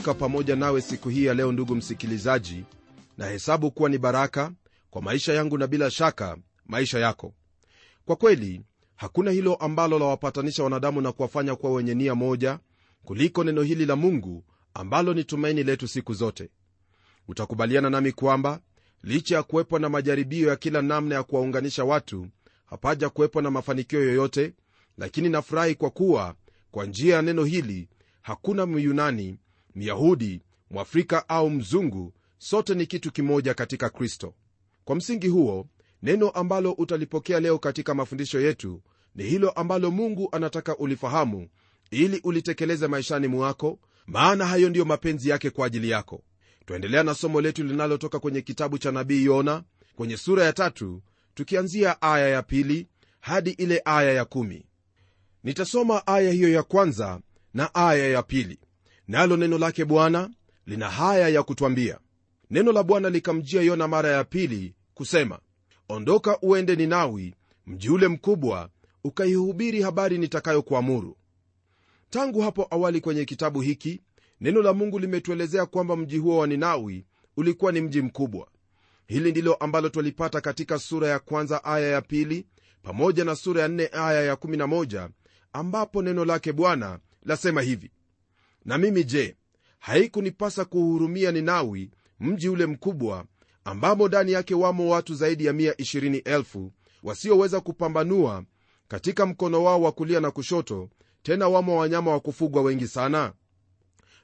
[0.00, 2.64] kujumuika pamoja nawe siku hii ya leo ndugu msikilizaji
[3.18, 4.52] na hesabu kuwa ni baraka
[4.90, 6.36] kwa maisha yangu na bila shaka
[6.66, 7.34] maisha yako.
[8.04, 8.62] Kwa kweli
[8.96, 12.58] hakuna hilo ambalo lawapatanisha wanadamu na kuwafanya kuwa wenye nia moja
[13.04, 16.50] kuliko neno hili la mungu ambalo ni tumaini letu siku zote.
[17.28, 18.60] Utakubaliana nami kwamba
[19.02, 22.26] licha ya kuwepo na majaribio ya kila namna ya kuwaunganisha watu
[22.66, 24.52] hapaja kuwepo na mafanikio yoyote
[24.98, 26.34] lakini nafurahi kwa kuwa
[26.70, 27.88] kwa njia ya neno hili
[28.22, 29.38] hakuna myunani
[29.74, 34.34] myahudi mwafrika au mzungu sote ni kitu kimoja katika kristo.
[34.84, 35.66] Kwa msingi huo
[36.02, 38.82] neno ambalo utalipokea leo katika mafundisho yetu
[39.14, 41.48] ni hilo ambalo mungu anataka ulifahamu
[41.90, 46.22] ili ulitekeleze maishani mwako maana hayo ndiyo mapenzi yake kwa ajili yako.
[46.66, 49.62] Twaendelea na somo letu linalotoka kwenye kitabu cha nabii yona
[49.96, 51.02] kwenye sura ya tatu
[51.34, 52.86] tukianzia aya ya pili
[53.20, 54.66] hadi ile aya ya kumi.
[55.44, 57.20] Nitasoma aya hiyo ya kwanza
[57.54, 58.58] na aya ya pili
[59.10, 60.30] nalo neno lake bwana
[60.66, 61.98] lina haya ya kutwambia.
[62.50, 65.38] Neno la bwana likamjia yona mara ya pili kusema
[65.88, 67.34] ondoka uende ninawi
[67.66, 68.68] mji ule mkubwa
[69.04, 71.16] ukaihubiri habari nitakayokuamuru.
[72.10, 74.00] Tangu hapo awali kwenye kitabu hiki
[74.40, 78.48] neno la mungu limetuelezea kwamba mji huo wa ninawi ulikuwa ni mji mkubwa.
[79.06, 82.46] Hili ndilo ambalo twalipata katika sura ya kwanza aya ya pili
[82.82, 85.08] pamoja na sura ya nne aya ya 11
[85.52, 87.90] ambapo neno lake bwana lasema hivi
[88.64, 89.36] na mimi je
[89.78, 91.90] haikunipasa kuhurumia ninawi
[92.20, 93.24] mji ule mkubwa
[93.64, 96.70] ambamo ndani yake wamo watu zaidi ya 120,000
[97.02, 98.44] wasioweza kupambanua
[98.88, 100.88] katika mkono wao wa kulia na kushoto
[101.22, 103.32] tena wamo wanyama wa kufugwa wengi sana?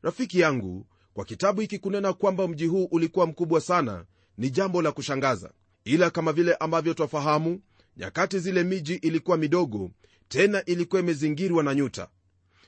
[0.02, 4.04] Rafiki yangu kwa kitabu hiki kunena kwamba mji huu ulikuwa mkubwa sana
[4.38, 5.50] ni jambo la kushangaza.
[5.84, 7.60] Ila kama vile ambavyo twafahamu
[7.96, 9.90] nyakati zile miji ilikuwa midogo
[10.28, 12.08] tena ilikuwa imezingirwa na nyuta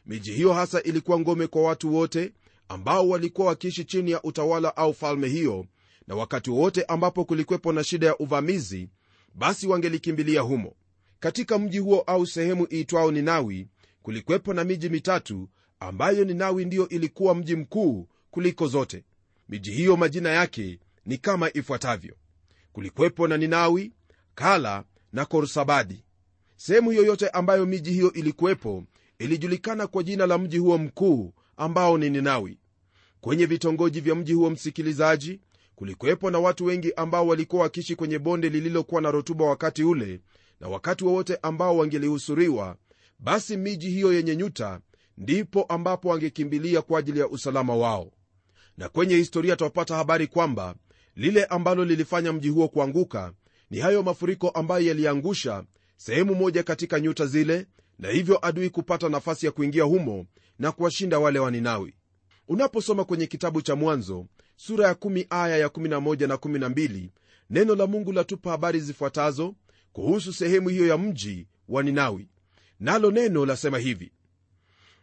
[0.08, 2.32] miji hiyo hasa ilikuwa ngome kwa watu wote
[2.68, 5.66] ambao walikuwa wakiishi chini ya utawala au falme hiyo
[6.06, 8.88] na wakati wowote ambapo kulikwepo na shida ya uvamizi
[9.34, 10.74] basi wangelikimbilia humo.
[11.20, 13.68] Katika mji huo au sehemu iitwao ninawi
[14.02, 15.48] kulikwepo na miji mitatu
[15.80, 19.04] ambayo ninawi ndiyo ilikuwa mji mkuu kuliko zote.
[19.48, 22.14] Miji hiyo majina yake ni kama ifuatavyo.
[22.72, 23.92] Kulikwepo na ninawi
[24.34, 26.04] kala na korsabadi.
[26.56, 28.84] Sehemu yoyote ambayo miji hiyo ilikuwepo
[29.32, 32.58] ilijulikana kwa jina la mji huo mkuu ambao ni ninawi.
[33.20, 35.40] Kwenye vitongoji vya mji huo msikilizaji
[35.74, 40.20] kulikuwepo na watu wengi ambao walikuwa wakiishi kwenye bonde lililokuwa na rotuba wakati ule
[40.60, 42.76] na wakati wowote ambao wangelihusuriwa
[43.18, 44.80] basi miji hiyo yenye nyuta
[45.16, 48.12] ndipo ambapo wangekimbilia kwa ajili ya usalama wao.
[48.76, 50.74] Na kwenye historia twapata habari kwamba
[51.16, 53.32] lile ambalo lilifanya mji huo kuanguka
[53.70, 55.64] ni hayo mafuriko ambayo yaliangusha
[55.96, 57.66] sehemu moja katika nyuta zile
[57.98, 60.26] na hivyo adui kupata nafasi ya kuingia humo
[60.58, 61.94] na kuwashinda wale waninawi
[62.48, 64.26] unaposoma kwenye kitabu cha mwanzo
[64.56, 67.08] sura ya 1 aya ya 11 na 12
[67.50, 69.54] neno la mungu latupa habari zifuatazo
[69.92, 72.28] kuhusu sehemu hiyo ya mji wa ninawi.
[72.80, 74.12] Nalo neno lasema hivi.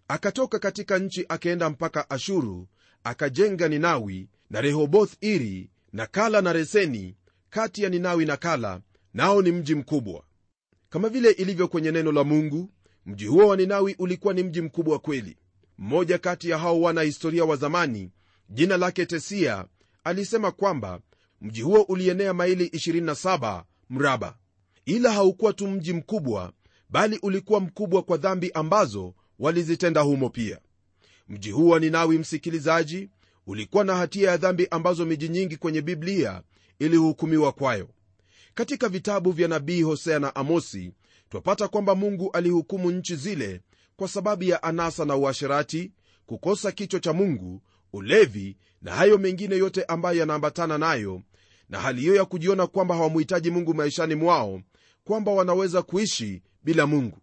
[0.07, 2.67] Akatoka katika nchi akaenda mpaka ashuru
[3.03, 7.15] akajenga ninawi na rehoboth iri na kala na reseni
[7.49, 8.81] kati ya ninawi na kala
[9.13, 10.23] nao ni mji mkubwa.
[10.89, 12.69] Kama vile ilivyo kwenye neno la mungu
[13.05, 15.37] mji huo wa ninawi ulikuwa ni mji mkubwa kweli.
[15.77, 18.11] Mmoja kati ya hao wana historia wa zamani
[18.49, 19.65] jina lake tesia
[20.03, 20.99] alisema kwamba
[21.41, 24.37] mji huo ulienea maili 27 mraba.
[24.85, 26.53] Ila haukuwa tu mji mkubwa
[26.89, 30.59] bali ulikuwa mkubwa kwa dhambi ambazo walizitenda humo pia.
[31.29, 33.09] Mji huu wa ninawi msikilizaji
[33.47, 36.41] ulikuwa na hatia ya dhambi ambazo miji nyingi kwenye biblia
[36.79, 37.89] ilihukumiwa kwayo.
[38.53, 40.91] Katika vitabu vya nabii hosea na amosi
[41.29, 43.61] twapata kwamba mungu alihukumu nchi zile
[43.95, 45.91] kwa sababu ya anasa na uasherati
[46.25, 47.61] kukosa kichwa cha mungu
[47.93, 51.21] ulevi na hayo mengine yote ambayo yanaambatana nayo
[51.69, 54.61] na hali hiyo ya kujiona kwamba hawamuhitaji mungu maishani mwao
[55.03, 57.17] kwamba wanaweza kuishi bila mungu.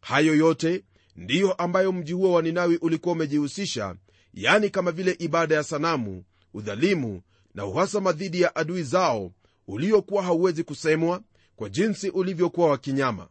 [0.00, 0.84] Hayo yote
[1.16, 3.96] ndiyo ambayo mji huo wa ninawi ulikuwa umejihusisha
[4.34, 6.24] yani kama vile ibada ya sanamu
[6.54, 7.22] udhalimu
[7.54, 9.32] na uhasama dhidi ya adui zao
[9.66, 11.22] uliokuwa hauwezi kusemwa
[11.56, 13.28] kwa jinsi ulivyokuwa wa kinyama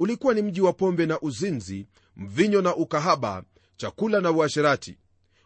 [0.00, 1.86] ulikuwa ni mji wa pombe na uzinzi
[2.16, 3.42] mvinyo na ukahaba
[3.76, 4.98] chakula na uasherati.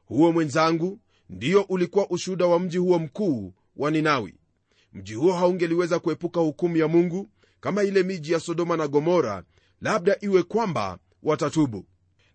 [0.04, 4.34] Huo mwenzangu ndiyo ulikuwa ushuhuda wa mji huo mkuu wa ninawi.
[4.92, 7.30] Mji huo haungeliweza kuepuka hukumu ya mungu
[7.60, 9.44] kama ile miji ya sodoma na gomora
[9.80, 11.86] labda iwe kwamba watatubu.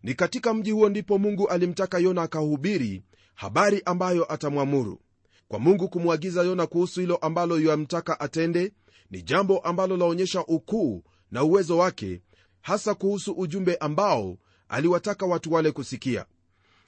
[0.03, 3.03] Ni katika mji huo ndipo mungu alimtaka yona akahubiri
[3.35, 4.99] habari ambayo atamwamuru.
[5.47, 8.73] Kwa mungu kumwagiza yona kuhusu hilo ambalo yamtaka atende
[9.11, 12.21] ni jambo ambalo laonyesha ukuu na uwezo wake
[12.61, 14.37] hasa kuhusu ujumbe ambao
[14.69, 16.25] aliwataka watu wale kusikia.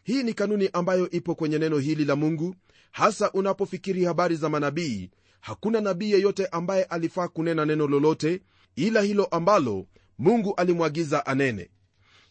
[0.03, 2.55] Hii ni kanuni ambayo ipo kwenye neno hili la mungu.
[2.91, 5.09] Hasa unapofikiri habari za manabii
[5.41, 8.41] hakuna nabii yeyote ambaye alifaa kunena neno lolote
[8.75, 9.85] ila hilo ambalo
[10.19, 11.69] mungu alimwagiza anene.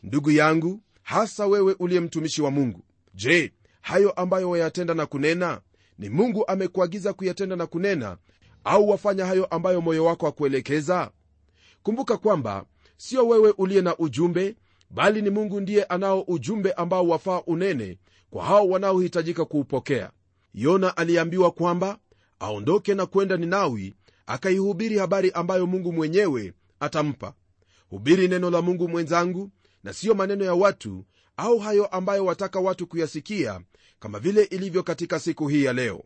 [0.02, 2.84] Ndugu yangu hasa wewe uliye mtumishi wa mungu
[3.14, 5.60] je hayo ambayo wayatenda na kunena
[5.98, 8.16] ni mungu amekuagiza kuyatenda na kunena
[8.64, 11.10] au wafanya hayo ambayo moyo wako akuelekeza
[11.82, 12.64] kumbuka kwamba
[12.96, 14.56] sio wewe uliye na ujumbe
[14.90, 17.98] bali ni mungu ndiye anao ujumbe ambao wafaa unene
[18.30, 20.10] kwa hao wanaohitajika kuupokea.
[20.54, 21.98] Yona aliambiwa kwamba
[22.40, 23.94] aondoke na kwenda ninawi
[24.26, 27.34] akaihubiri habari ambayo mungu mwenyewe atampa.
[27.90, 29.50] Hubiri neno la mungu mwenzangu
[29.84, 31.04] na siyo maneno ya watu
[31.36, 33.60] au hayo ambayo wataka watu kuyasikia
[34.00, 36.04] kama vile ilivyo katika siku hii ya leo.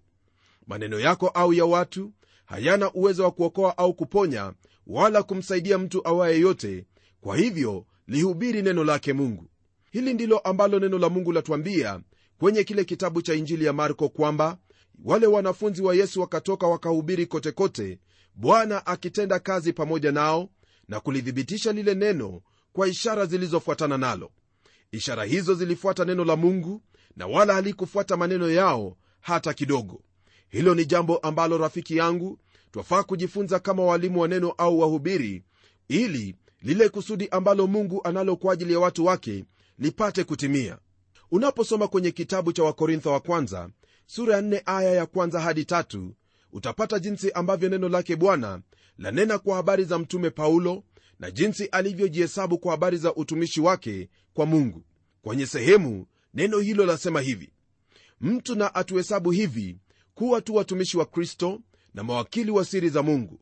[0.66, 2.12] Maneno yako au ya watu
[2.44, 4.52] hayana uwezo wa kuokoa au kuponya
[4.86, 6.84] wala kumsaidia mtu awaye yote
[7.20, 9.46] kwa hivyo lihubiri neno lake mungu.
[9.90, 12.00] Hili ndilo ambalo neno la mungu latuambia
[12.38, 14.58] kwenye kile kitabu cha injili ya marko kwamba
[15.04, 17.98] wale wanafunzi wa yesu wakatoka wakahubiri kotekote
[18.34, 20.48] bwana akitenda kazi pamoja nao
[20.88, 22.40] na kulithibitisha lile neno
[22.72, 24.30] kwa ishara zilizofuatana nalo.
[24.92, 26.82] Ishara hizo zilifuata neno la mungu
[27.16, 30.02] na wala halikufuata maneno yao hata kidogo.
[30.48, 32.38] Hilo ni jambo ambalo rafiki yangu
[32.74, 35.42] twafaa kujifunza kama walimu wa neno au wahubiri
[35.88, 39.44] ili lile kusudi ambalo mungu analo kwa ajili ya watu wake
[39.78, 40.78] lipate kutimia.
[41.30, 43.70] Unaposoma kwenye kitabu cha wakorintho wa kwanza
[44.06, 46.14] sura ya 4 aya ya kwanza hadi tatu
[46.52, 48.62] utapata jinsi ambavyo neno lake bwana
[48.98, 50.82] lanena kwa habari za mtume paulo
[51.20, 54.84] na jinsi alivyojihesabu kwa habari za utumishi wake kwa mungu.
[55.22, 57.50] Kwenye sehemu neno hilo lasema hivi
[58.20, 59.78] mtu na atuhesabu hivi
[60.14, 61.60] kuwa tu watumishi wa kristo
[61.94, 63.40] na mawakili wa siri za mungu.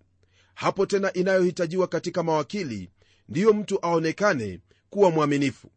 [0.55, 2.91] Hapo tena inayohitajiwa katika mawakili
[3.29, 4.61] ndiyo mtu aonekane
[4.91, 5.71] kuwa mwaminifu.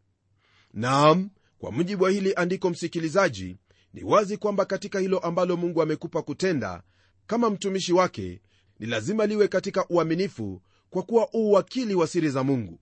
[0.72, 3.56] Naam kwa mujibu wa hili andiko msikilizaji
[3.94, 6.82] ni wazi kwamba katika hilo ambalo mungu amekupa kutenda
[7.26, 8.40] kama mtumishi wake
[8.78, 12.80] ni lazima liwe katika uaminifu kwa kuwa uu wakili wa siri za mungu.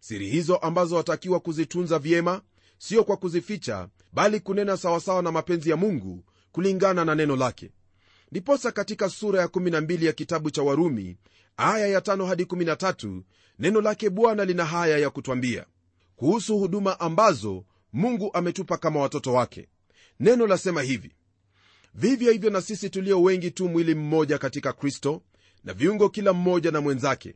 [0.00, 2.42] Siri hizo ambazo watakiwa kuzitunza vyema
[2.78, 7.70] sio kwa kuzificha bali kunena sawasawa na mapenzi ya mungu kulingana na neno lake
[8.32, 11.16] ndiposa katika sura ya 12 ya kitabu cha warumi
[11.56, 13.22] aya ya 5 hadi 13
[13.58, 15.66] neno lake bwana lina haya ya kutwambia
[16.16, 19.68] kuhusu huduma ambazo mungu ametupa kama watoto wake.
[20.20, 21.12] Neno lasema hivi
[21.94, 25.22] vivyo hivyo na sisi tulio wengi tu mwili mmoja katika kristo
[25.64, 27.34] na viungo kila mmoja na mwenzake.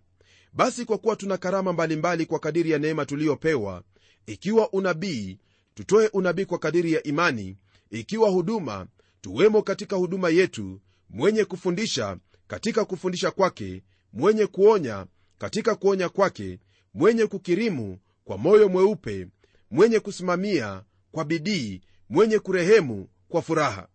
[0.52, 3.82] Basi kwa kuwa tuna karama mbalimbali mbali kwa kadiri ya neema tuliyopewa
[4.26, 5.38] ikiwa unabii
[5.74, 7.56] tutoe unabii kwa kadiri ya imani
[7.90, 8.86] ikiwa huduma
[9.24, 10.80] tuwemo katika huduma yetu
[11.10, 12.16] mwenye kufundisha
[12.46, 13.82] katika kufundisha kwake
[14.12, 15.06] mwenye kuonya
[15.38, 16.58] katika kuonya kwake
[16.94, 19.28] mwenye kukirimu kwa moyo mweupe
[19.70, 23.88] mwenye kusimamia kwa bidii mwenye kurehemu kwa furaha.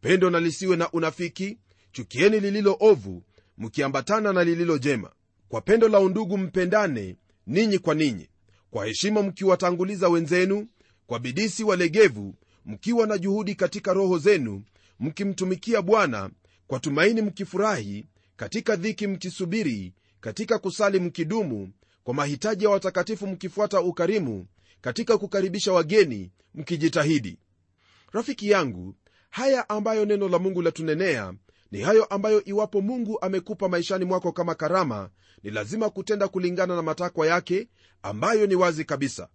[0.00, 1.58] Pendo na lisiwe na unafiki
[1.92, 3.22] chukieni lililo ovu
[3.58, 5.10] mkiambatana na lililo jema.
[5.48, 7.16] Kwa pendo la undugu mpendane
[7.46, 8.28] ninyi kwa ninyi.
[8.70, 10.66] Kwa heshima mkiwatanguliza wenzenu
[11.06, 14.62] kwa bidii si walegevu mkiwa na juhudi katika roho zenu
[15.00, 16.30] mkimtumikia bwana
[16.66, 18.06] kwa tumaini mkifurahi
[18.36, 21.72] katika dhiki mkisubiri katika kusali mkidumu
[22.04, 24.46] kwa mahitaji ya watakatifu mkifuata ukarimu
[24.80, 27.38] katika kukaribisha wageni mkijitahidi.
[28.12, 28.94] Rafiki yangu
[29.30, 31.34] haya ambayo neno la mungu latunenea
[31.70, 35.10] ni hayo ambayo iwapo mungu amekupa maishani mwako kama karama
[35.42, 37.68] ni lazima kutenda kulingana na matakwa yake
[38.02, 39.28] ambayo ni wazi kabisa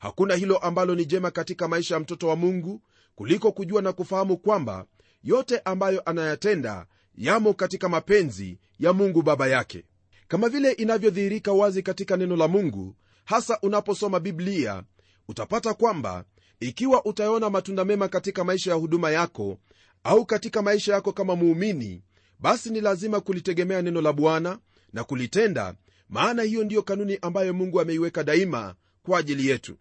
[0.00, 2.82] hakuna hilo ambalo ni jema katika maisha ya mtoto wa mungu
[3.14, 4.84] kuliko kujua na kufahamu kwamba
[5.22, 9.84] yote ambayo anayatenda yamo katika mapenzi ya mungu baba yake.
[10.28, 14.82] Kama vile inavyodhihirika wazi katika neno la mungu hasa unaposoma biblia
[15.28, 16.24] utapata kwamba
[16.60, 19.58] ikiwa utayona matunda mema katika maisha ya huduma yako
[20.04, 22.02] au katika maisha yako kama muumini
[22.38, 24.58] basi ni lazima kulitegemea neno la bwana
[24.92, 25.74] na kulitenda
[26.08, 29.76] maana hiyo ndiyo kanuni ambayo mungu ameiweka daima kwa ajili yetu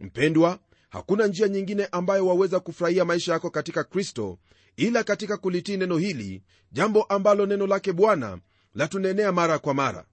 [0.00, 4.38] mpendwa hakuna njia nyingine ambayo waweza kufurahia maisha yako katika kristo
[4.76, 8.38] ila katika kulitii neno hili jambo ambalo neno lake bwana
[8.74, 10.04] latunenea mara kwa mara.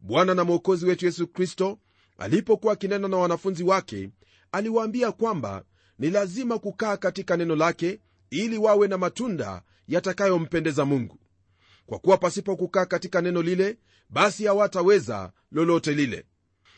[0.00, 1.78] Bwana na mwokozi wetu yesu kristo
[2.18, 4.10] alipokuwa akinena na wanafunzi wake
[4.52, 5.64] aliwaambia kwamba
[5.98, 11.18] ni lazima kukaa katika neno lake ili wawe na matunda yatakayompendeza mungu.
[11.86, 13.78] Kwa kuwa pasipo kukaa katika neno lile
[14.10, 16.24] basi hawataweza lolote lile.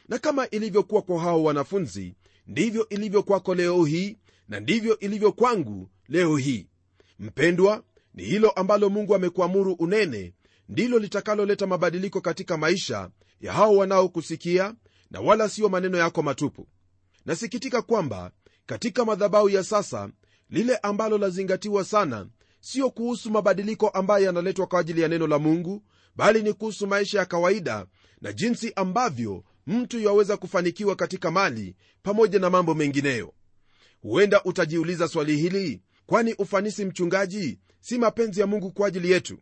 [0.08, 2.14] Na kama ilivyokuwa kwa hao wanafunzi
[2.48, 4.16] ndivyo ilivyo kwako leo hii
[4.48, 6.66] na ndivyo ilivyo kwangu leo hii.
[7.18, 7.82] Mpendwa
[8.14, 10.34] ni hilo ambalo mungu amekuamuru unene
[10.68, 14.74] ndilo litakaloleta mabadiliko katika maisha ya hao wanaokusikia
[15.10, 16.68] na wala siyo maneno yako matupu.
[17.26, 18.30] Nasikitika kwamba
[18.66, 20.10] katika madhabahu ya sasa
[20.50, 22.26] lile ambalo lazingatiwa sana
[22.60, 25.82] sio kuhusu mabadiliko ambayo yanaletwa kwa ajili ya neno la mungu
[26.16, 27.86] bali ni kuhusu maisha ya kawaida
[28.20, 33.34] na jinsi ambavyo mtu yaweza kufanikiwa katika mali pamoja na mambo mengineyo.
[34.02, 39.38] Huenda utajiuliza swali hili kwani ufanisi mchungaji si mapenzi ya mungu kwa ajili yetu?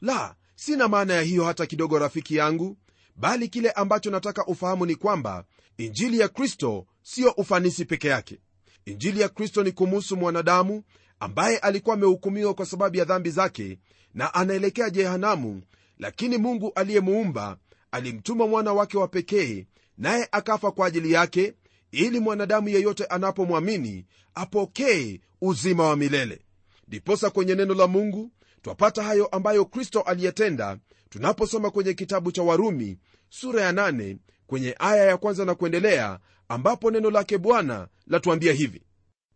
[0.00, 2.76] La sina maana ya hiyo hata kidogo rafiki yangu
[3.16, 5.44] bali kile ambacho nataka ufahamu ni kwamba
[5.78, 8.40] injili ya kristo siyo ufanisi peke yake.
[8.84, 10.82] Injili ya kristo ni kumuhusu mwanadamu
[11.20, 13.78] ambaye alikuwa amehukumiwa kwa sababu ya dhambi zake
[14.14, 15.62] na anaelekea jehanamu
[15.98, 17.58] lakini mungu aliyemuumba
[17.96, 19.66] alimtuma mwana wake wa pekee
[19.98, 21.54] naye akafa kwa ajili yake
[21.90, 26.40] ili mwanadamu yeyote anapomwamini apokee uzima wa milele.
[26.88, 28.30] Ndiposa kwenye neno la mungu
[28.62, 32.98] twapata hayo ambayo kristo aliyetenda tunaposoma kwenye kitabu cha warumi
[33.28, 38.82] sura ya nane, kwenye aya ya kwanza na kuendelea ambapo neno lake bwana latuambia hivi.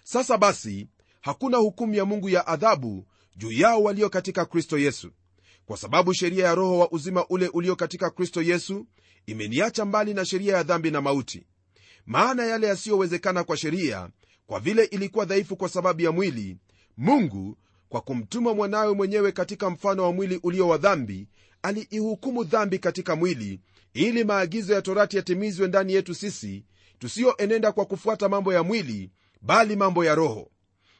[0.04, 0.88] Sasa basi
[1.20, 5.10] hakuna hukumu ya mungu ya adhabu juu yao walio katika kristo yesu
[5.70, 8.86] kwa sababu sheria ya roho wa uzima ule ulio katika kristo yesu
[9.26, 11.46] imeniacha mbali na sheria ya dhambi na mauti.
[12.06, 14.08] Maana yale yasiyowezekana kwa sheria
[14.46, 16.56] kwa vile ilikuwa dhaifu kwa sababu ya mwili
[16.96, 17.58] mungu
[17.88, 21.28] kwa kumtuma mwanawe mwenyewe katika mfano wa mwili ulio wa dhambi
[21.62, 23.60] aliihukumu dhambi katika mwili
[23.94, 26.64] ili maagizo ya torati yatimizwe ndani yetu sisi
[26.98, 29.10] tusiyoenenda kwa kufuata mambo ya mwili
[29.42, 30.50] bali mambo ya roho.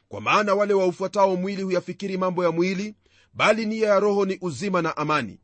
[0.09, 2.95] Kwa maana wale waufuatao mwili huyafikiri mambo ya mwili
[3.33, 5.39] bali nia ya roho ni uzima na amani.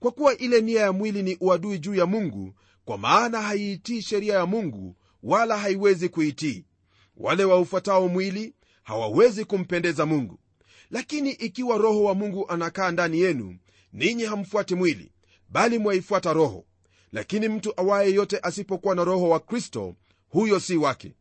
[0.00, 2.54] Kwa kuwa ile nia ya mwili ni uadui juu ya mungu
[2.84, 6.64] kwa maana haiitii sheria ya mungu wala haiwezi kuitii.
[7.16, 10.38] Wale waufuatao mwili hawawezi kumpendeza mungu.
[10.90, 13.58] Lakini ikiwa roho wa mungu anakaa ndani yenu
[13.92, 15.12] ninyi hamfuati mwili
[15.48, 16.64] bali mwaifuata roho.
[17.12, 19.94] Lakini mtu awaye yote asipokuwa na roho wa kristo
[20.28, 21.14] huyo si wake.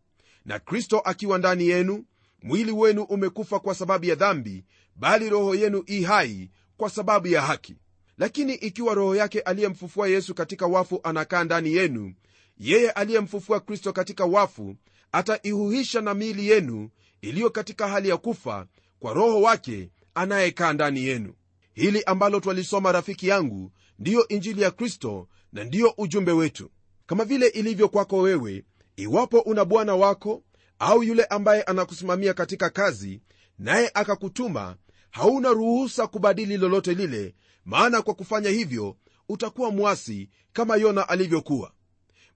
[0.45, 2.05] Na kristo akiwa ndani yenu
[2.43, 4.65] mwili wenu umekufa kwa sababu ya dhambi
[4.95, 7.75] bali roho yenu i hai kwa sababu ya haki.
[8.17, 12.13] Lakini ikiwa roho yake aliyemfufua yesu katika wafu anakaa ndani yenu
[12.57, 14.75] yeye aliyemfufua kristo katika wafu
[15.11, 16.89] ataihuhisha na miili yenu
[17.21, 18.67] iliyo katika hali ya kufa
[18.99, 21.33] kwa roho wake anayekaa ndani yenu.
[21.73, 26.71] Hili ambalo twalisoma rafiki yangu ndiyo injili ya kristo na ndiyo ujumbe wetu.
[27.05, 28.63] Kama vile ilivyo kwako wewe
[28.95, 30.43] iwapo una bwana wako
[30.79, 33.21] au yule ambaye anakusimamia katika kazi
[33.59, 34.75] naye akakutuma
[35.11, 38.97] hauna ruhusa kubadili lolote lile maana kwa kufanya hivyo
[39.29, 41.71] utakuwa mwasi kama yona alivyokuwa.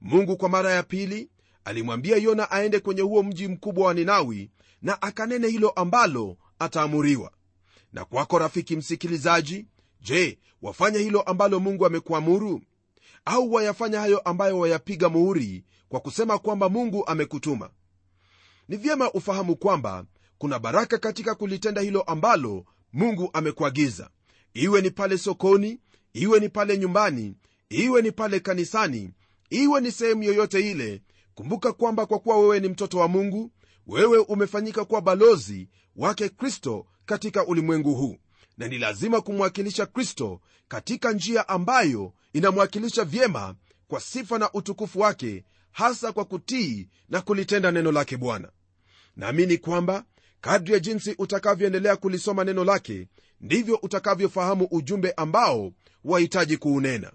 [0.01, 1.29] Mungu kwa mara ya pili
[1.65, 7.31] alimwambia yona aende kwenye huo mji mkubwa wa ninawi na akanene hilo ambalo ataamuriwa.
[7.93, 9.65] Na kwako rafiki msikilizaji
[10.01, 12.62] je wafanya hilo ambalo mungu amekuamuru?
[13.25, 17.69] Au wayafanya hayo ambayo wayapiga muhuri kwa kusema kwamba mungu amekutuma
[18.72, 20.06] ni vyema ufahamu kwamba
[20.38, 24.10] kuna baraka katika kulitenda hilo ambalo mungu amekuagiza.
[24.54, 25.80] Iwe ni pale sokoni
[26.13, 27.36] iwe ni pale nyumbani
[27.70, 29.12] iwe ni pale kanisani
[29.50, 31.01] iwe ni sehemu yoyote ile
[31.36, 33.51] kumbuka kwamba kwa kuwa wewe ni mtoto wa mungu
[33.88, 38.18] wewe umefanyika kuwa balozi wake kristo katika ulimwengu huu.
[38.58, 43.56] Na ni lazima kumwakilisha kristo katika njia ambayo inamwakilisha vyema
[43.88, 48.51] kwa sifa na utukufu wake hasa kwa kutii na kulitenda neno lake bwana
[49.15, 50.06] naamini kwamba
[50.41, 53.08] kadri ya jinsi utakavyoendelea kulisoma neno lake
[53.41, 55.72] ndivyo utakavyofahamu ujumbe ambao
[56.03, 57.12] wahitaji kuunena.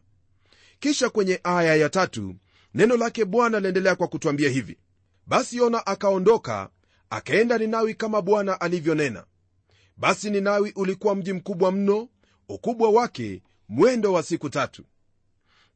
[0.80, 2.34] Kisha kwenye aya ya tatu
[2.74, 4.78] neno lake bwana aliendelea kwa kutwambia hivi
[5.26, 6.70] basi yona akaondoka
[7.10, 9.24] akaenda ninawi kama bwana alivyonena.
[9.96, 12.08] Basi ninawi ulikuwa mji mkubwa mno
[12.48, 14.84] ukubwa wake mwendo wa siku tatu.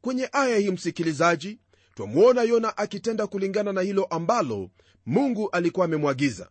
[0.00, 1.58] Kwenye aya hii msikilizaji
[2.00, 4.70] twamwona yona akitenda kulingana na hilo ambalo
[5.06, 6.48] mungu alikuwa amemwagiza.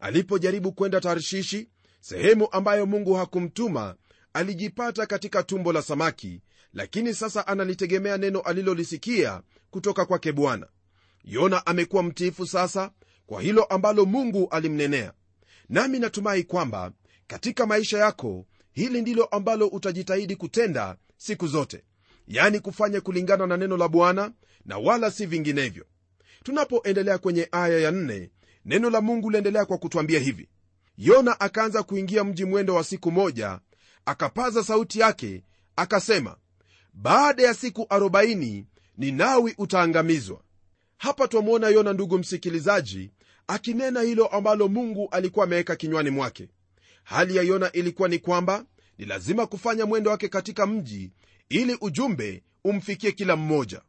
[0.00, 1.68] Alipojaribu kwenda tarshishi
[2.00, 3.94] sehemu ambayo mungu hakumtuma
[4.32, 6.40] alijipata katika tumbo la samaki
[6.72, 10.66] lakini sasa analitegemea neno alilolisikia kutoka kwake bwana.
[11.24, 12.90] Yona amekuwa mtiifu sasa
[13.26, 15.12] kwa hilo ambalo mungu alimnenea.
[15.68, 16.92] Nami natumai kwamba
[17.26, 21.84] katika maisha yako hili ndilo ambalo utajitahidi kutenda siku zote
[22.26, 24.32] yani kufanya kulingana na neno la bwana
[24.66, 25.84] na wala si vinginevyo.
[26.44, 28.30] Tunapoendelea kwenye aya ya nne,
[28.64, 30.48] neno la mungu liendelea kwa kutwambia hivi.
[30.98, 33.60] Yona akaanza kuingia mji mwendo wa siku moja
[34.06, 35.44] akapaza sauti yake
[35.76, 36.36] akasema
[36.94, 38.64] baada ya siku 40
[38.98, 40.40] ninawi utaangamizwa.
[40.98, 43.10] Hapa twamwona yona ndugu msikilizaji
[43.46, 46.48] akinena hilo ambalo mungu alikuwa ameweka kinywani mwake.
[47.04, 48.64] Hali ya yona ilikuwa ni kwamba
[48.98, 51.10] ni lazima kufanya mwendo wake katika mji
[51.48, 53.82] ili ujumbe umfikie kila mmoja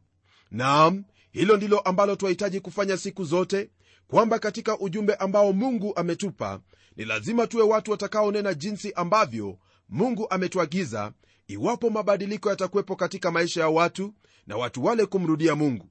[0.54, 3.70] naam hilo ndilo ambalo twahitaji kufanya siku zote
[4.08, 6.60] kwamba katika ujumbe ambao mungu ametupa
[6.96, 9.58] ni lazima tuwe watu watakaonena jinsi ambavyo
[9.88, 11.12] mungu ametuagiza
[11.48, 14.14] iwapo mabadiliko yatakuwepo katika maisha ya watu
[14.46, 15.88] na watu wale kumrudia mungu.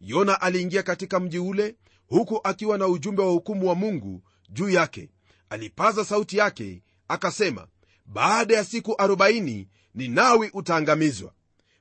[0.00, 5.10] Yona aliingia katika mji ule huku akiwa na ujumbe wa hukumu wa mungu juu yake.
[5.50, 7.66] Alipaza sauti yake akasema
[8.06, 11.32] baada ya siku 40 ninawi utaangamizwa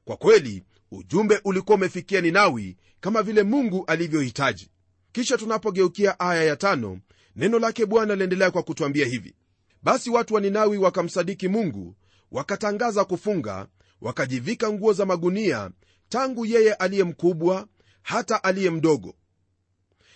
[0.05, 4.69] kwa kweli ujumbe ulikuwa umefikia ninawi kama vile mungu alivyohitaji.
[5.11, 6.99] Kisha tunapogeukia aya ya tano
[7.35, 9.35] neno lake bwana liendelea kwa kutwambia hivi.
[9.83, 11.95] Basi watu wa ninawi wakamsadiki mungu
[12.31, 13.67] wakatangaza kufunga
[14.01, 15.71] wakajivika nguo za magunia
[16.09, 17.67] tangu yeye aliye mkubwa
[18.01, 19.15] hata aliye mdogo.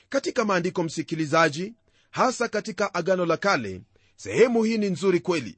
[0.10, 1.74] Katika maandiko msikilizaji
[2.12, 3.82] hasa katika agano la kale
[4.16, 5.58] sehemu hii ni nzuri kweli.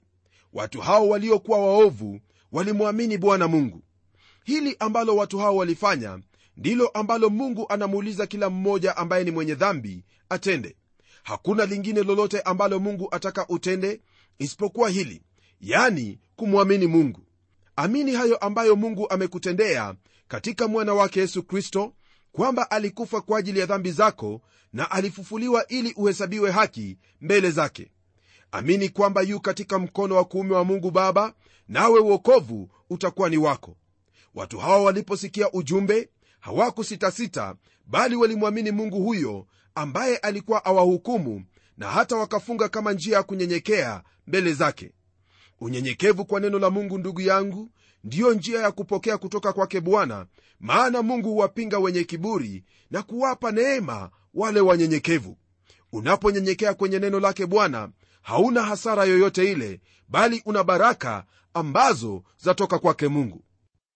[0.54, 2.20] Watu hao waliokuwa waovu
[2.52, 3.84] walimwamini bwana mungu
[4.44, 6.20] hili ambalo watu hao walifanya
[6.58, 10.76] ndilo ambalo mungu anamuuliza kila mmoja ambaye ni mwenye dhambi atende.
[11.24, 14.02] Hakuna lingine lolote ambalo mungu ataka utende
[14.40, 15.22] isipokuwa hili
[15.62, 17.22] yani kumwamini mungu.
[17.76, 19.96] Amini hayo ambayo mungu amekutendea
[20.28, 21.94] katika mwana wake yesu kristo
[22.32, 24.42] kwamba alikufa kwa ajili ya dhambi zako
[24.74, 27.92] na alifufuliwa ili uhesabiwe haki mbele zake.
[28.52, 31.34] Amini kwamba yu katika mkono wa kuume wa mungu baba
[31.68, 33.76] nawe uokovu utakuwa ni wako
[34.36, 36.10] watu hawa waliposikia ujumbe
[36.40, 37.56] hawakusitasita
[37.86, 41.44] bali walimwamini mungu huyo ambaye alikuwa awahukumu
[41.78, 44.92] na hata wakafunga kama njia ya kunyenyekea mbele zake.
[45.60, 47.72] Unyenyekevu kwa neno la mungu ndugu yangu
[48.04, 50.26] ndiyo njia ya kupokea kutoka kwake bwana
[50.60, 55.38] maana mungu huwapinga wenye kiburi na kuwapa neema wale wanyenyekevu.
[55.92, 57.90] Unaponyenyekea kwenye neno lake bwana
[58.22, 63.44] hauna hasara yoyote ile bali una baraka ambazo zatoka kwake mungu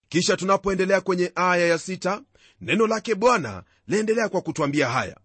[0.08, 2.22] kisha tunapoendelea kwenye aya ya sita,
[2.60, 5.16] neno lake bwana laendelea kwa kutwambia haya.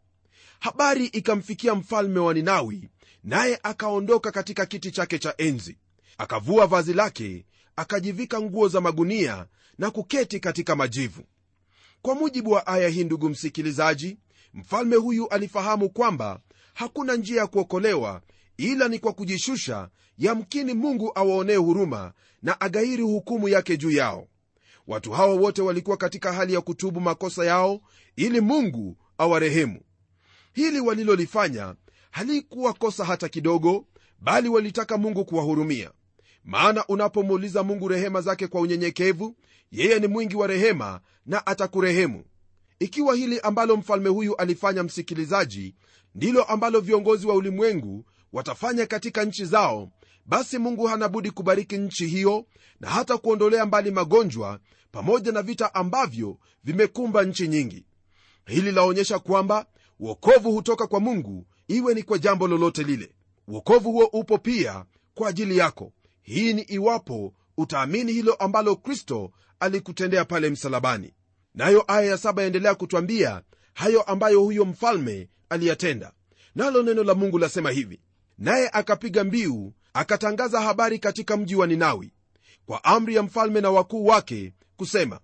[0.60, 2.90] Habari ikamfikia mfalme wa ninawi
[3.24, 5.78] naye akaondoka katika kiti chake cha enzi.
[6.18, 9.46] Akavua vazi lake akajivika nguo za magunia
[9.78, 11.24] na kuketi katika majivu.
[12.02, 14.18] Kwa mujibu wa aya hii ndugu msikilizaji
[14.54, 16.40] mfalme huyu alifahamu kwamba
[16.74, 18.22] hakuna njia ya kuokolewa
[18.58, 24.28] ila ni kwa kujishusha yamkini mungu awaonee huruma na agairi hukumu yake juu yao
[24.92, 27.82] watu hawa wote walikuwa katika hali ya kutubu makosa yao
[28.16, 29.82] ili mungu awarehemu.
[30.54, 31.76] Hili walilolifanya
[32.12, 33.86] halikuwa kosa hata kidogo
[34.20, 35.92] bali walitaka mungu kuwahurumia.
[36.44, 39.36] Maana unapomuuliza mungu rehema zake kwa unyenyekevu
[39.72, 42.24] yeye ni mwingi wa rehema na atakurehemu.
[42.80, 45.76] Ikiwa hili ambalo mfalme huyu alifanya msikilizaji
[46.16, 49.92] ndilo ambalo viongozi wa ulimwengu watafanya katika nchi zao
[50.26, 52.46] basi mungu hana budi kubariki nchi hiyo
[52.80, 54.60] na hata kuondolea mbali magonjwa
[54.92, 57.86] pamoja na vita ambavyo vimekumba nchi nyingi.
[58.46, 59.66] Hili laonyesha kwamba
[60.00, 63.12] uokovu hutoka kwa mungu iwe ni kwa jambo lolote lile.
[63.48, 65.94] Uokovu huo upo pia kwa ajili yako.
[66.22, 71.14] Hii ni iwapo utaamini hilo ambalo kristo alikutendea pale msalabani.
[71.56, 73.42] Nayo aya ya saba yaendelea kutwambia
[73.74, 76.12] hayo ambayo huyo mfalme aliyatenda.
[76.56, 78.00] Nalo neno la mungu lasema hivi.
[78.38, 82.12] Naye akapiga mbiu akatangaza habari katika mji wa ninawi.
[82.66, 85.20] Kwa amri ya mfalme na wakuu wake kusema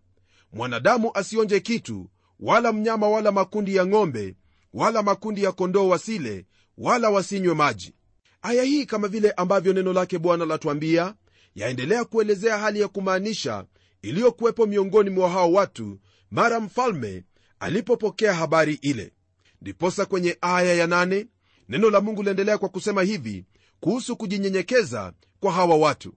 [0.54, 4.36] mwanadamu asionje kitu wala mnyama wala makundi ya ng'ombe
[4.74, 6.46] wala makundi ya kondoo wasile
[6.78, 7.93] wala wasinywe maji.
[8.41, 11.15] Aya hii kama vile ambavyo neno lake bwana latwambia
[11.56, 13.65] yaendelea kuelezea hali ya kumaanisha
[14.02, 16.00] iliyokuwepo miongoni mwa hao watu
[16.32, 17.24] mara mfalme
[17.60, 19.13] alipopokea habari ile.
[19.62, 21.28] Ndiposa kwenye aya ya nane,
[21.70, 23.46] neno la mungu liendelea kwa kusema hivi
[23.80, 26.13] kuhusu kujinyenyekeza kwa hawa watu.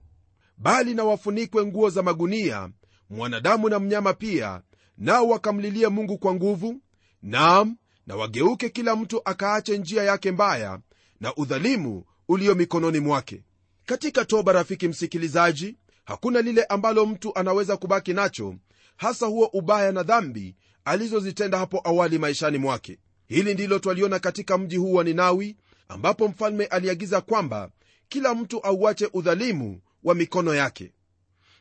[0.57, 2.69] Bali na wafunikwe nguo za magunia
[3.11, 4.61] mwanadamu na mnyama pia
[4.97, 6.81] nao wakamlilia mungu kwa nguvu.
[7.21, 10.79] Naam na wageuke kila mtu akaache njia yake mbaya
[11.19, 13.43] na udhalimu ulio mikononi mwake.
[13.85, 18.55] Katika toba rafiki msikilizaji hakuna lile ambalo mtu anaweza kubaki nacho
[18.97, 22.99] hasa huo ubaya na dhambi alizozitenda hapo awali maishani mwake.
[23.27, 25.55] Hili ndilo twaliona katika mji huu wa ninawi
[25.87, 27.69] ambapo mfalme aliagiza kwamba
[28.09, 30.91] kila mtu auache udhalimu wa mikono yake.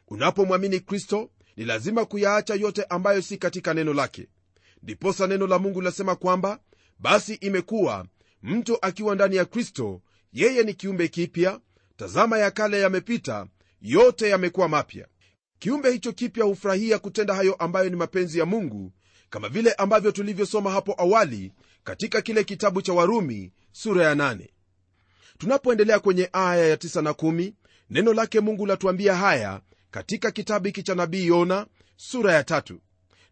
[0.09, 4.29] Unapomwamini kristo ni lazima kuyaacha yote ambayo si katika neno lake.
[4.83, 6.59] Ndiposa neno la mungu linasema kwamba
[6.99, 8.07] basi imekuwa
[8.43, 10.01] mtu akiwa ndani ya kristo
[10.33, 11.61] yeye ni kiumbe kipya
[11.97, 13.47] tazama ya kale yamepita
[13.81, 15.07] yote yamekuwa mapya.
[15.59, 18.93] Kiumbe hicho kipya hufurahia kutenda hayo ambayo ni mapenzi ya mungu
[19.31, 21.53] kama vile ambavyo tulivyosoma hapo awali
[21.85, 24.49] katika kile kitabu cha warumi sura ya 8
[25.39, 27.53] tunapoendelea kwenye aya ya 9 na 1
[27.91, 29.61] neno lake mungu latuambia haya
[29.91, 32.81] katika kitabu hiki cha nabii yona sura ya tatu.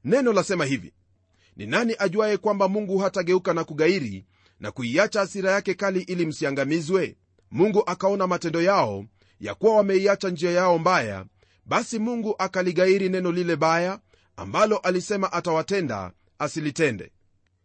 [0.04, 0.92] Neno lasema hivi
[1.56, 4.26] ni nani ajuaye kwamba mungu hatageuka na kugairi
[4.60, 7.16] na kuiacha hasira yake kali ili msiangamizwe?
[7.50, 9.04] Mungu akaona matendo yao
[9.40, 11.26] ya kuwa wameiacha njia yao mbaya
[11.66, 14.00] basi mungu akaligairi neno lile baya
[14.36, 17.12] ambalo alisema atawatenda asilitende.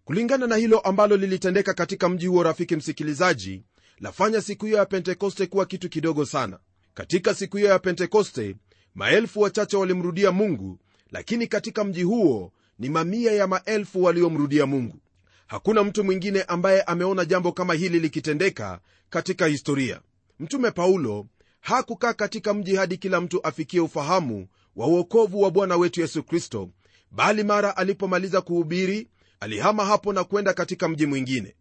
[0.06, 3.64] Kulingana na hilo ambalo lilitendeka katika mji huo rafiki msikilizaji
[4.00, 6.60] lafanya siku hiyo ya pentekoste kuwa kitu kidogo sana.
[6.94, 8.56] Katika siku hiyo ya pentekoste
[8.96, 10.80] maelfu wachache walimrudia mungu
[11.12, 15.00] lakini katika mji huo ni mamia ya maelfu waliomrudia mungu.
[15.48, 18.80] Hakuna mtu mwingine ambaye ameona jambo kama hili likitendeka
[19.10, 20.02] katika historia.
[20.40, 21.26] Mtume paulo
[21.60, 26.70] hakukaa katika mji hadi kila mtu afikie ufahamu wa uokovu wa bwana wetu yesu kristo
[27.12, 29.08] bali mara alipomaliza kuhubiri
[29.40, 31.56] alihama hapo na kwenda katika mji mwingine.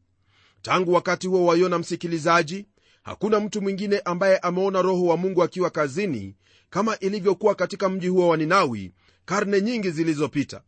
[0.63, 2.67] Tangu wakati huo waiona msikilizaji
[3.03, 6.35] hakuna mtu mwingine ambaye ameona roho wa mungu akiwa kazini
[6.73, 8.93] kama ilivyokuwa katika mji huo wa ninawi
[9.25, 10.63] karne nyingi zilizopita.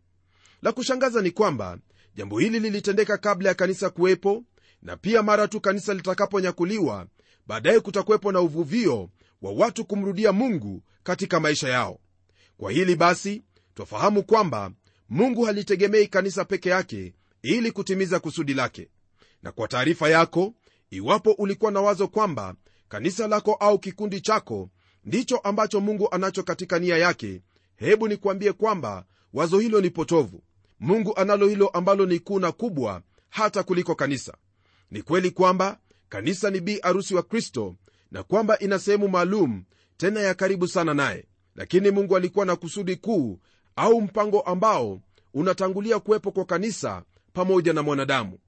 [0.63, 1.79] La kushangaza ni kwamba
[2.15, 4.45] jambo hili lilitendeka kabla ya kanisa kuwepo
[4.83, 7.07] na pia mara tu kanisa litakaponyakuliwa
[7.47, 9.11] baadaye kutakuwepo na uvuvio
[9.43, 11.99] wa watu kumrudia mungu katika maisha yao.
[12.57, 13.43] Kwa hili basi
[13.75, 14.71] twafahamu kwamba
[15.09, 18.89] mungu halitegemei kanisa peke yake ili kutimiza kusudi lake.
[19.43, 20.55] Na kwa taarifa yako
[20.91, 22.55] iwapo ulikuwa na wazo kwamba
[22.89, 24.71] kanisa lako au kikundi chako
[25.05, 27.43] ndicho ambacho mungu anacho katika nia yake.
[27.77, 30.43] Hebu nikuambie kwamba wazo hilo ni potovu.
[30.81, 34.35] Mungu analo hilo ambalo ni kuu na kubwa hata kuliko kanisa.
[34.91, 37.77] Ni kweli kwamba kanisa ni bi arusi wa kristo
[38.11, 39.65] na kwamba ina sehemu maalum
[39.97, 41.25] tena ya karibu sana naye.
[41.55, 43.39] Lakini mungu alikuwa na kusudi kuu
[43.77, 45.01] au mpango ambao
[45.35, 48.39] unatangulia kuwepo kwa kanisa pamoja na mwanadamu.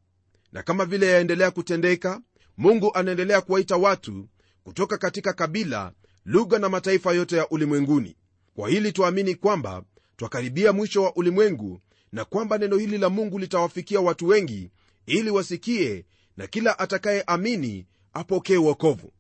[0.52, 2.20] Na kama vile yaendelea kutendeka
[2.56, 4.28] mungu anaendelea kuwaita watu
[4.64, 5.92] kutoka katika kabila
[6.26, 8.16] lugha na mataifa yote ya ulimwenguni.
[8.54, 9.82] Kwa hili twaamini kwamba
[10.16, 11.80] twakaribia mwisho wa ulimwengu
[12.12, 14.70] na kwamba neno hili la mungu litawafikia watu wengi
[15.06, 16.04] ili wasikie
[16.36, 19.12] na kila atakayeamini apokee uokovu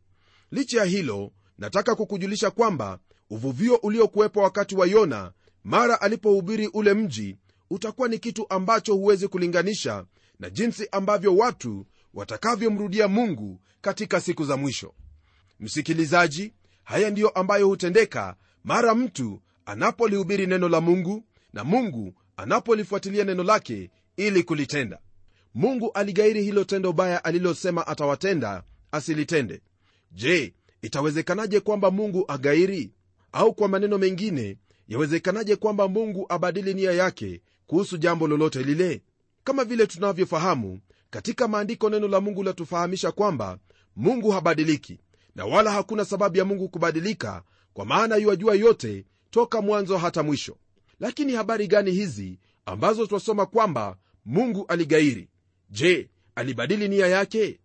[0.50, 2.98] licha ya hilo nataka kukujulisha kwamba
[3.30, 5.32] uvuvio uliokuwepo wakati wa yona
[5.64, 7.36] mara alipohubiri ule mji
[7.70, 10.04] utakuwa ni kitu ambacho huwezi kulinganisha
[10.40, 14.94] na jinsi ambavyo watu watakavyomrudia mungu katika siku za mwisho.
[15.60, 16.52] Msikilizaji
[16.86, 23.90] haya ndiyo ambayo hutendeka mara mtu anapolihubiri neno la mungu na mungu anapolifuatilia neno lake
[24.16, 24.98] ili kulitenda.
[25.54, 29.60] Mungu aligairi hilo tendo baya alilosema atawatenda asilitende.
[30.12, 32.92] Je itawezekanaje kwamba mungu agairi?
[33.32, 34.56] Au kwa maneno mengine
[34.88, 39.02] yawezekanaje kwamba mungu abadili nia yake kuhusu jambo lolote lile?
[39.44, 43.58] Kama vile tunavyofahamu katika maandiko neno la mungu latufahamisha kwamba
[43.96, 44.98] mungu habadiliki
[45.36, 50.56] na wala hakuna sababu ya mungu kubadilika kwa maana yuwajua yote toka mwanzo hata mwisho.
[51.00, 55.28] Lakini habari gani hizi ambazo twasoma kwamba mungu aligairi?
[55.70, 57.60] Je alibadili nia yake?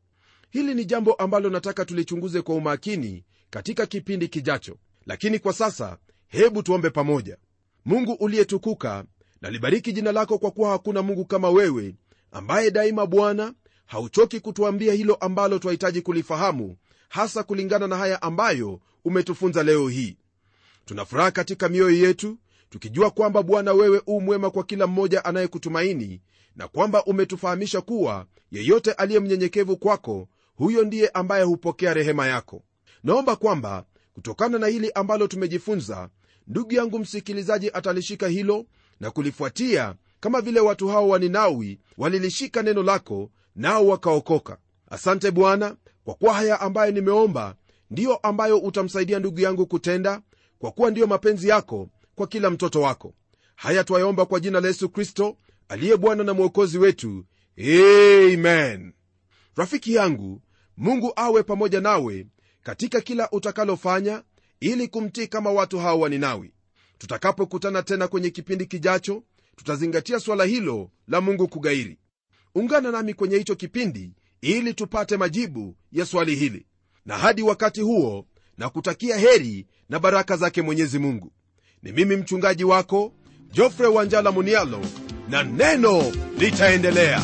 [0.49, 4.77] Hili ni jambo ambalo nataka tulichunguze kwa umakini katika kipindi kijacho.
[5.05, 7.37] Lakini kwa sasa hebu tuombe pamoja.
[7.85, 9.05] Mungu uliyetukuka
[9.41, 11.95] nalibariki jina lako kwa kuwa hakuna mungu kama wewe
[12.31, 13.53] ambaye daima bwana
[13.85, 16.77] hauchoki kutuambia hilo ambalo twahitaji kulifahamu
[17.11, 20.17] hasa kulingana na haya ambayo umetufunza leo hii.
[20.85, 22.37] Tunafuraha katika mioyo yetu
[22.69, 26.21] tukijua kwamba bwana wewe u mwema kwa kila mmoja anayekutumaini
[26.55, 32.63] na kwamba umetufahamisha kuwa yeyote aliye mnyenyekevu kwako huyo ndiye ambaye hupokea rehema yako.
[33.03, 36.09] Naomba kwamba kutokana na hili ambalo tumejifunza
[36.47, 38.65] ndugu yangu msikilizaji atalishika hilo
[38.99, 44.57] na kulifuatia kama vile watu hao waninawi walilishika neno lako nao wakaokoka.
[44.89, 47.55] Asante bwana kwa kuwa haya ambayo nimeomba
[47.91, 50.21] ndiyo ambayo utamsaidia ndugu yangu kutenda
[50.59, 53.13] kwa kuwa ndiyo mapenzi yako kwa kila mtoto wako.
[53.55, 55.37] Haya twayaomba kwa jina la yesu kristo
[55.69, 57.25] aliye bwana na mwokozi wetu.
[57.57, 58.93] Amen.
[59.55, 60.41] Rafiki yangu
[60.77, 62.27] mungu awe pamoja nawe
[62.63, 64.23] katika kila utakalofanya
[64.59, 66.51] ili kumtii kama watu hawa waninawi
[66.97, 69.23] tutakapokutana tena kwenye kipindi kijacho
[69.55, 71.97] tutazingatia swala hilo la mungu kugairi.
[72.55, 74.11] Ungana nami kwenye hicho kipindi
[74.41, 76.65] ili tupate majibu ya swali hili.
[77.05, 78.25] Na hadi wakati huo
[78.57, 81.31] na kutakia heri na baraka zake mwenyezi mungu.
[81.83, 83.13] Ni mimi mchungaji wako
[83.51, 84.79] jofre wanjala munialo
[85.29, 87.23] na neno litaendelea